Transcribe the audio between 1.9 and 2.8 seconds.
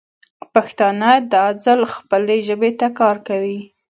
خپلې ژبې